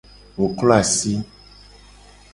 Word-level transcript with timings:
Wo 0.37 0.45
klo 0.57 0.73
asi. 0.83 1.13